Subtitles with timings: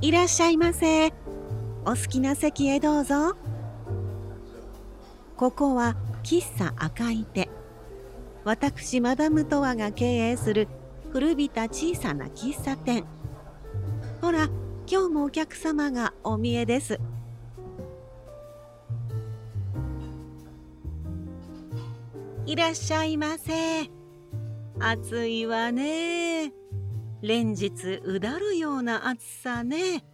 [0.00, 1.08] いらっしゃいませ。
[1.84, 3.36] お好きな席へどうぞ。
[5.36, 7.48] ここは喫茶赤い手
[8.44, 10.68] 私マダムトワが経営する
[11.12, 13.04] 古びた小さな喫茶店。
[14.20, 14.48] ほら
[14.86, 17.00] 今日もお客様がお見えです。
[22.46, 23.90] いらっしゃいませ。
[24.78, 26.52] 暑いわね。
[27.20, 30.04] 連日うだるような暑さね。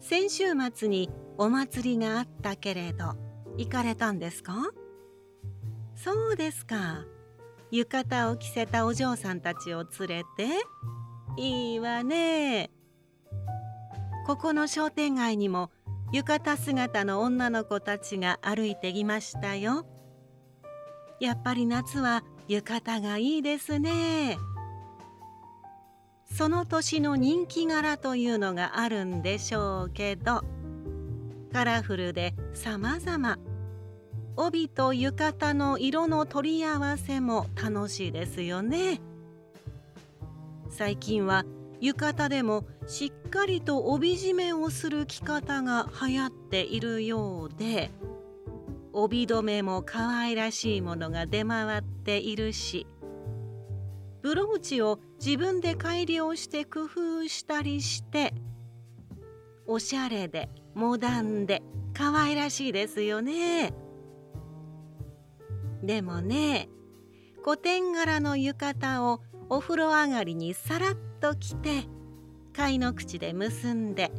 [0.00, 3.14] 先週末にお祭りがあったけれど
[3.56, 4.54] 行かれたんですか？
[5.94, 7.04] そうですか。
[7.70, 10.48] 浴衣を着せたお嬢さんたちを連れて
[11.36, 12.70] いいわね。
[14.26, 15.70] ここの商店街にも
[16.12, 19.86] 浴衣姿の女の子たちが歩いていましたよ。
[21.20, 24.36] やっぱり夏は浴衣がいいですね。
[26.34, 30.44] その年の人気柄というのがあるんでしょうけど
[31.52, 33.38] カラフルで様々。
[34.36, 39.00] 帯と浴衣の色の取り合わせも楽しいですよね。
[40.68, 41.46] 最近は
[41.80, 47.90] 浴衣でもしっかりと帯締めをする着方が流行っているようで
[48.92, 52.86] 帯留めも可愛らしいものが出回っているし
[54.26, 58.34] ブローチを自分で改良して工夫したりして
[59.68, 61.62] おしゃれでモダンで
[61.94, 63.72] 可愛らしいですよね。
[65.80, 66.68] でもね
[67.44, 71.84] 古典柄の浴衣をお風呂上がりにさらっと着て
[72.52, 74.10] 貝の口で結んで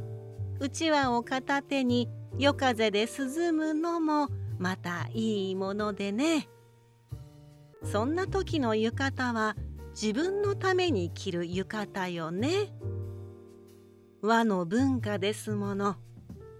[0.62, 6.48] うちわを片手に夜風で涼むのもまたいいものでね。
[7.84, 9.56] そんな時の浴衣は
[10.00, 12.72] 自分のために着る浴衣よね。
[14.22, 15.96] 和の文化ですもの。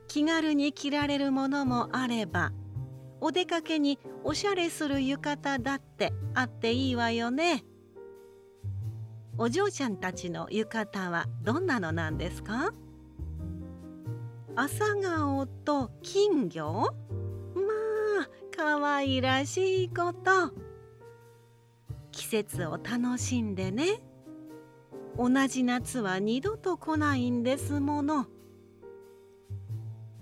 [0.08, 2.52] 気軽に着られるものもあれば
[3.22, 7.64] お出かけにおしゃれする浴衣だってあっていいわよね。
[9.38, 12.72] お嬢ちゃんたちの浴衣はどんなのなんですか？
[14.56, 16.88] 朝顔と金魚？
[18.56, 20.67] かわいらしいこと。
[22.18, 24.02] 季節を楽しんでね。
[25.18, 28.26] 同じ夏は二度と来ないんですもの。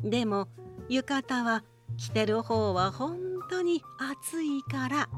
[0.03, 0.49] でも
[0.89, 1.63] 浴衣は
[1.97, 3.17] 着てる方は本
[3.49, 5.09] 当に暑いから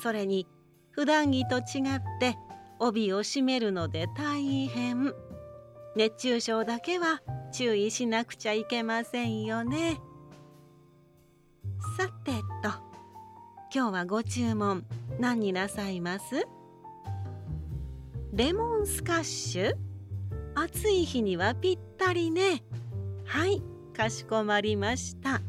[0.00, 0.46] それに
[0.90, 1.62] 普段着と違っ
[2.20, 2.36] て
[2.78, 5.14] 帯を締めるので大変。
[5.96, 7.22] 熱中症だけは
[7.52, 10.00] 注意しなくちゃいけませんよね。
[11.96, 12.32] さて
[12.62, 12.93] と。
[13.76, 14.86] 今日はご注文
[15.18, 16.46] 何になさいます？
[18.32, 19.74] レモンスカッシュ？
[20.54, 22.62] 暑い日にはぴったりね。
[23.24, 23.60] はい
[23.92, 25.42] かしこまりました。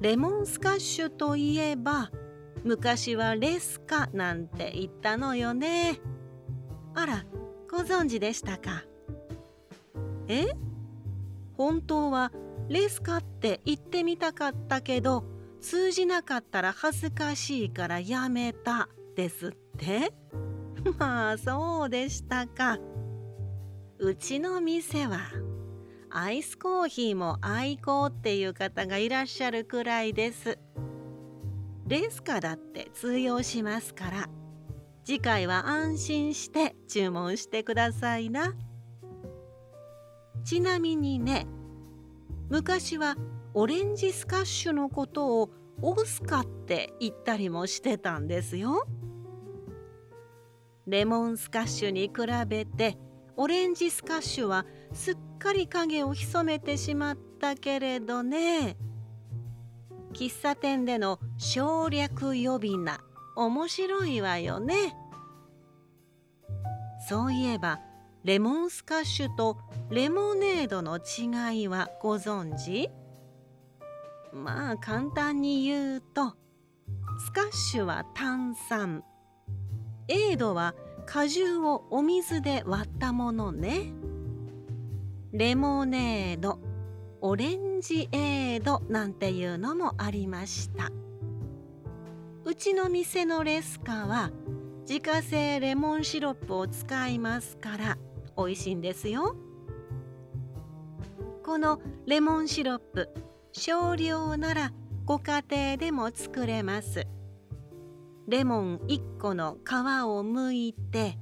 [0.00, 2.10] レモンスカッシュといえば
[2.64, 6.00] 昔はレスカなんて言ったのよね。
[6.94, 7.26] あら
[7.70, 8.82] ご存知でしたか？
[10.28, 10.46] え？
[11.58, 12.32] 本当は
[12.68, 15.24] レスカって言ってみたかったけど
[15.60, 20.12] 通じなかったら恥ずかしいからやめたですって。
[20.98, 22.78] まあそうでしたか。
[23.98, 25.20] うちの店は
[26.10, 30.58] アイスコーヒーも愛好っていう方がいらっしゃるくらいです。
[31.86, 34.28] レスカだって通用しますから。
[35.04, 38.54] 次回は安心して注文してくださいな。
[40.44, 41.46] ちなみにね
[42.52, 43.16] 昔は
[43.54, 48.86] オレンジスカッシュのことをオスカって言ったりもしてたんですよ。
[50.86, 52.12] レモンスカッシュに比
[52.46, 52.98] べて
[53.38, 58.76] オレンジスカッシュはすっかり影を潜めてしまったけれどね
[60.12, 63.00] 喫茶店での省略呼び名
[63.34, 64.94] 面白いわよね
[67.08, 67.80] そういえば
[68.24, 69.56] レモンスカッシュと
[69.92, 72.88] レモネードの違いはご存知？
[74.32, 76.32] まあ簡単に言うと
[77.18, 79.04] スカッシュは炭酸。
[80.08, 80.74] エードは
[81.04, 83.92] 果汁をお水で割ったものね。
[85.34, 86.58] レモネード
[87.20, 90.90] オレンジエードなんていうのもありました。
[92.46, 94.30] うちの店のレスカは
[94.88, 97.98] 自家製レモンシロップを使いますから
[98.38, 99.36] 美味しいんですよ。
[101.42, 103.08] このレモンシロップ
[103.52, 104.72] 少量なら
[105.04, 107.06] ご家庭でも作れます
[108.28, 109.72] レモン1個の皮
[110.06, 111.18] を剥いて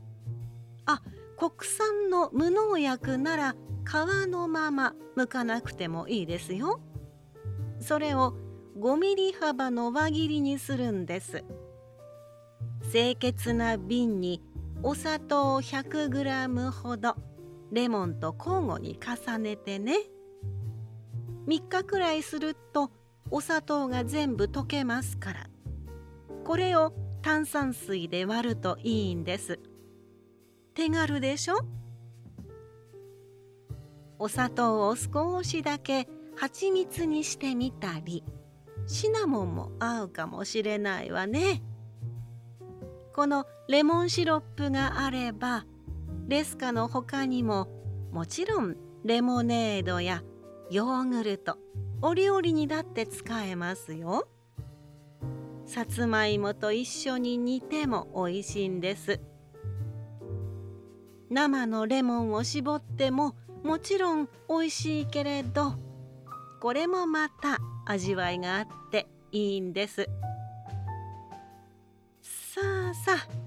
[0.85, 1.01] あ
[1.37, 3.57] 国産の無農薬なら
[3.87, 3.93] 皮
[4.29, 6.81] のまま剥かなくてもいいですよ。
[7.81, 8.35] それを
[8.79, 11.45] 5ミリ幅の輪切りにするんです。
[12.93, 14.43] 清潔な瓶に
[14.83, 17.17] お砂糖 100g ほど
[17.73, 19.95] レモンと交互に重ねてね。
[21.47, 22.91] 3日くらいすると
[23.31, 25.47] お砂糖が全部溶けますから。
[26.45, 29.61] これを炭酸水で割るといいんです。
[30.75, 31.55] 手軽でしょ？
[34.19, 38.25] お砂糖を少しだけ蜂蜜にしてみたり
[38.87, 41.63] シナモンも合うかもしれないわね。
[43.15, 45.65] このレモンシロップがあれば
[46.31, 47.67] レスカの他にも
[48.13, 50.23] もちろんレモネードや
[50.71, 51.59] ヨーグルト
[52.03, 54.29] お料理にだって使えますよ。
[55.67, 59.21] さつまいもと一緒に煮ても美味しいんです。
[61.31, 63.35] 生のレモンを絞っても
[63.65, 65.75] もちろん美味しいけれど
[66.61, 70.09] これもまた味わいがあっていいんです。
[72.23, 73.40] さあさあ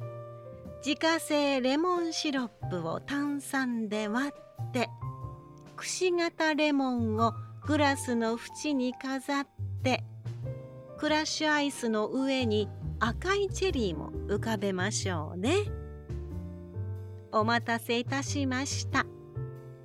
[0.86, 4.34] 自家製レモンシロップを炭酸で割
[4.70, 4.90] って
[5.78, 7.32] くし形レモンを
[7.66, 9.48] グラスの縁に飾っ
[9.82, 10.04] て
[10.98, 12.68] クラッシュアイスの上に
[13.00, 15.56] 赤いチェリーも浮かべましょうね。
[17.32, 19.06] お待たせいたしました。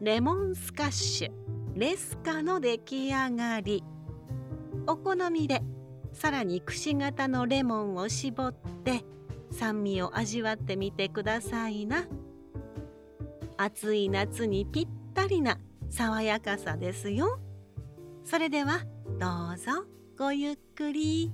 [0.01, 1.31] レモンスカッシュ
[1.77, 3.85] レスカの出来上がり。
[4.89, 5.63] お好みで
[6.13, 8.53] さらにくし形のレモンを絞っ
[8.83, 9.05] て
[9.59, 12.07] 酸味を味わってみてくださいな
[13.57, 15.59] 暑い夏にぴったりな
[15.91, 17.41] 爽やかさですよ。
[18.25, 18.85] それでは
[19.19, 19.85] どうぞ
[20.17, 21.33] ごゆっくり。